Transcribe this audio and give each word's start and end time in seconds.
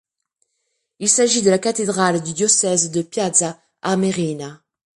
Il 0.97 1.07
s'agit 1.07 1.43
de 1.43 1.51
la 1.51 1.59
cathédrale 1.59 2.23
du 2.23 2.33
diocèse 2.33 2.89
de 2.89 3.03
Piazza 3.03 3.61
Armerina. 3.83 4.63